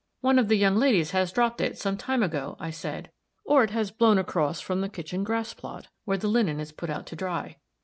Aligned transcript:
"One 0.21 0.39
of 0.39 0.47
the 0.47 0.57
young 0.57 0.77
ladies 0.77 1.11
has 1.11 1.31
dropped 1.31 1.61
it, 1.61 1.77
some 1.77 1.95
time 1.95 2.23
ago," 2.23 2.57
I 2.59 2.71
said, 2.71 3.11
"or 3.45 3.63
it 3.63 3.69
has 3.69 3.91
blown 3.91 4.17
across 4.17 4.59
from 4.59 4.81
the 4.81 4.89
kitchen 4.89 5.23
grass 5.23 5.53
plot, 5.53 5.89
where 6.05 6.17
the 6.17 6.27
linen 6.27 6.59
is 6.59 6.71
put 6.71 6.89
out 6.89 7.05
to 7.05 7.15
dry." 7.15 7.57